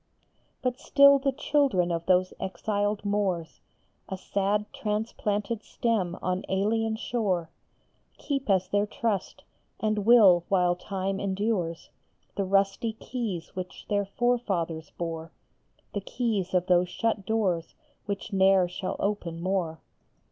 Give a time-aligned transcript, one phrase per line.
[0.63, 0.63] *34 THE KEYS OF GRANADA.
[0.63, 3.61] But still the children of those exiled Moors,
[4.09, 7.51] A sad transplanted stem on alien shore,
[8.17, 9.43] Keep as their trust
[9.79, 11.91] and will while time endures
[12.35, 15.31] The rusty keys which their forefathers bore;
[15.93, 17.75] The keys of those shut doors
[18.07, 19.81] which ne er shall open more.